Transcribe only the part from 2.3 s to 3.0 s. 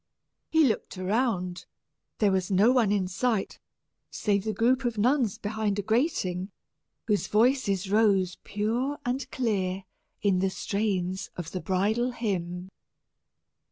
was no one